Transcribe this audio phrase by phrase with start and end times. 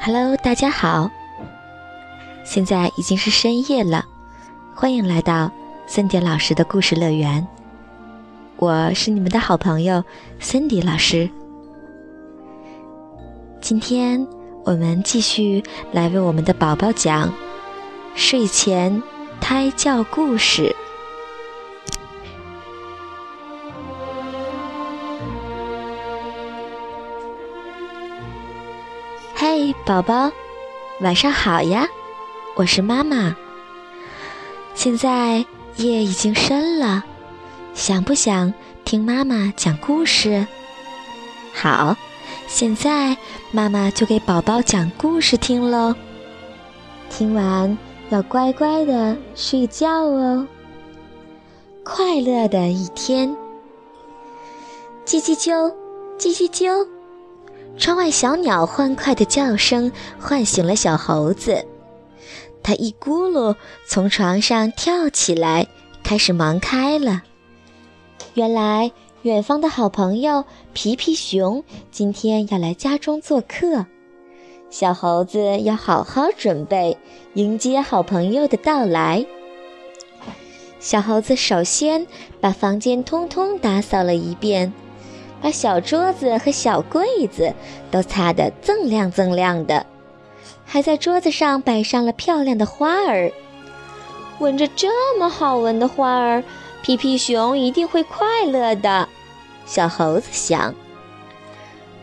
[0.00, 1.10] Hello，大家好，
[2.44, 4.06] 现在已经是深夜了，
[4.74, 5.50] 欢迎来到
[5.86, 7.46] 森迪老师的故事乐园。
[8.56, 10.02] 我是你们的好朋友
[10.38, 11.28] 森迪老师。
[13.60, 14.24] 今天
[14.64, 17.32] 我们继续来为我们的宝宝讲
[18.14, 19.02] 睡前
[19.40, 20.74] 胎教故事。
[29.50, 30.30] 嗨，宝宝，
[31.00, 31.88] 晚上好呀！
[32.54, 33.34] 我是妈妈。
[34.74, 35.42] 现在
[35.76, 37.02] 夜已经深了，
[37.72, 38.52] 想不想
[38.84, 40.46] 听妈妈讲故事？
[41.54, 41.96] 好，
[42.46, 43.16] 现在
[43.50, 45.94] 妈妈就给宝宝讲故事听喽。
[47.08, 47.78] 听完
[48.10, 50.46] 要乖乖的睡觉哦。
[51.82, 53.34] 快乐的一天，
[55.06, 55.72] 叽叽啾，
[56.18, 56.86] 叽叽啾。
[57.76, 61.64] 窗外小鸟欢快的叫声唤醒了小猴子，
[62.62, 63.54] 它一咕噜
[63.86, 65.66] 从床上跳起来，
[66.02, 67.22] 开始忙开了。
[68.34, 68.90] 原来，
[69.22, 73.86] 远方的好朋友皮皮熊今天要来家中做客，
[74.70, 76.98] 小猴子要好好准备
[77.34, 79.24] 迎接好朋友的到来。
[80.80, 82.06] 小猴子首先
[82.40, 84.72] 把房间通通打扫了一遍。
[85.40, 87.54] 把小桌子和小柜子
[87.90, 89.86] 都擦得锃亮锃亮的，
[90.64, 93.30] 还在桌子上摆上了漂亮的花儿。
[94.40, 96.44] 闻着这么好闻的花儿，
[96.82, 99.08] 皮皮熊一定会快乐的。
[99.66, 100.74] 小猴子想。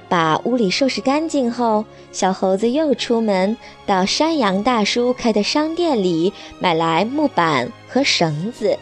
[0.07, 8.77] 把屋里收拾干净后，小猴子又出门到山羊大叔开的商店里买来木板和绳子，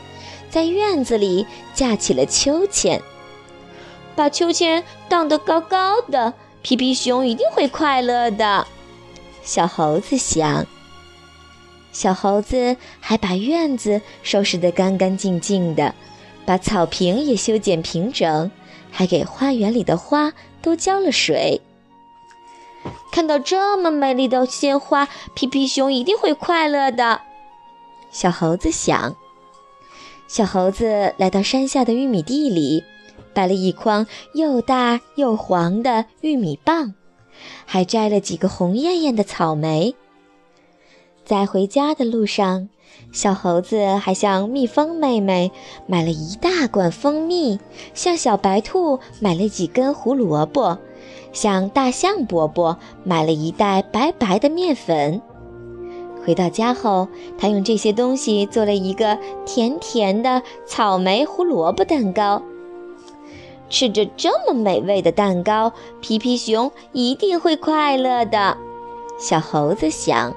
[0.49, 3.01] 在院子里架起了秋千。
[4.15, 8.67] 把秋千荡得高高的，皮皮熊一定会快乐的。
[9.43, 10.65] 小猴子想。
[11.91, 15.93] 小猴子还把院子收拾得干干净净的，
[16.45, 18.49] 把草坪也修剪平整，
[18.89, 21.61] 还给花园里的花都浇了水。
[23.11, 27.21] 看到这么美丽的鲜花，皮皮熊一定会快乐的。
[28.11, 29.15] 小猴子想。
[30.27, 32.83] 小猴子来到山下的玉米地里。
[33.33, 36.93] 摆了一筐又大又黄的玉米棒，
[37.65, 39.95] 还摘了几个红艳艳的草莓。
[41.25, 42.67] 在回家的路上，
[43.11, 45.51] 小猴子还向蜜蜂妹妹
[45.87, 47.59] 买了一大罐蜂蜜，
[47.93, 50.77] 向小白兔买了几根胡萝卜，
[51.31, 55.21] 向大象伯伯买了一袋白白的面粉。
[56.25, 57.07] 回到家后，
[57.37, 62.41] 他用这些东西做了一个甜甜的草莓胡萝卜蛋糕。
[63.73, 68.55] 吃着这么美味的蛋糕，皮皮熊一定会快乐的。
[69.17, 70.31] 小猴子想。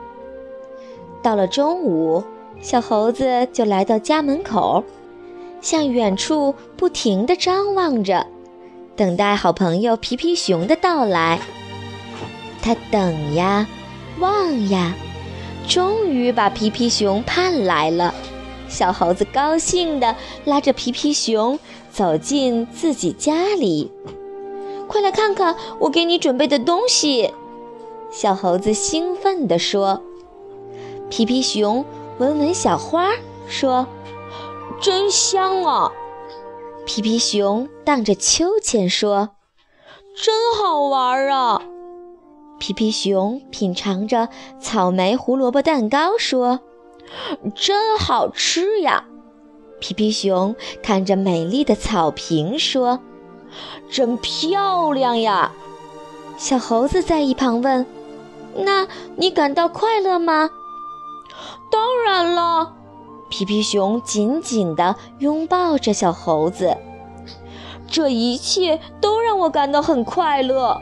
[1.23, 2.25] 到了中午，
[2.63, 4.83] 小猴子就来到家门口，
[5.61, 8.27] 向远处不停地张望着，
[8.97, 11.39] 等待好朋友皮皮熊的到来。
[12.63, 13.69] 他等呀，
[14.19, 14.95] 望呀，
[15.69, 18.15] 终于把皮皮熊盼来了。
[18.69, 21.59] 小猴子高兴地拉着皮皮熊
[21.91, 23.91] 走进自己家里，
[24.87, 27.33] 快来看看我给你准备的东西！
[28.11, 30.03] 小猴子兴奋地说。
[31.09, 31.85] 皮皮熊
[32.19, 33.13] 闻闻小花，
[33.47, 33.87] 说
[34.83, 35.93] ：“真香啊！”
[36.85, 39.31] 皮皮熊荡着秋千说
[40.21, 41.63] ：“真好玩啊！”
[42.59, 44.29] 皮皮熊品尝着
[44.61, 46.61] 草莓胡萝卜蛋糕说。
[47.55, 49.05] 真好吃呀！
[49.79, 53.01] 皮皮熊看着美丽的草坪说
[53.91, 55.53] ：“真漂亮呀！”
[56.39, 57.87] 小猴子在一旁问
[58.57, 58.87] ：“那
[59.17, 60.51] 你感到快乐吗
[61.71, 62.75] ？”“当然了！”
[63.29, 66.77] 皮皮熊紧紧地拥抱着小猴子
[67.87, 70.81] ，“这一切都让我感到很快乐。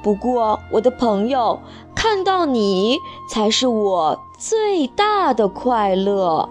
[0.00, 1.60] 不过，我的朋友，
[2.00, 2.96] 看到你
[3.28, 6.48] 才是我。”最大的快乐。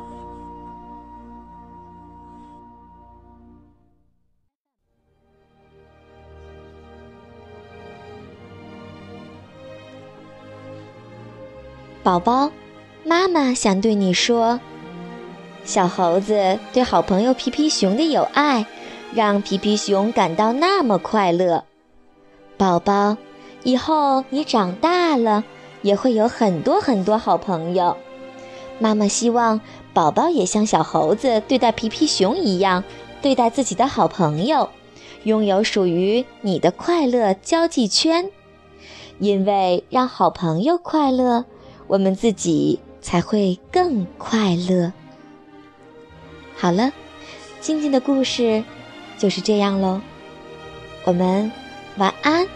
[12.04, 12.52] 宝宝，
[13.06, 14.60] 妈妈想对你说，
[15.64, 18.66] 小猴子对好朋友皮皮熊的友爱，
[19.14, 21.64] 让皮皮熊感到那么快乐。
[22.58, 23.16] 宝宝，
[23.64, 25.46] 以后你长大了。
[25.84, 27.96] 也会有很多很多好朋友。
[28.80, 29.62] 妈妈希望
[29.94, 32.84] 宝宝也像小猴子对待皮皮熊一样
[33.22, 34.70] 对待自己的好朋友，
[35.24, 38.30] 拥有属于你的快乐交际圈。
[39.20, 41.46] 因为让好朋友快乐，
[41.86, 44.92] 我们自己才会更快乐。
[46.56, 46.92] 好了，
[47.62, 48.64] 今天的故事
[49.18, 50.02] 就是这样喽，
[51.06, 51.52] 我们
[51.98, 52.48] 晚安。